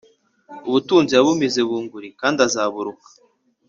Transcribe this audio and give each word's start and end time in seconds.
Ubutunzi 0.67 1.11
yabumize 1.13 1.59
bunguri 1.69 2.09
kandi 2.19 2.37
azaburuka 2.47 3.07